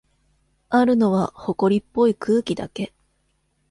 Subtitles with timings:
[0.69, 2.91] あるのは、ほこりっぽい空気だけ。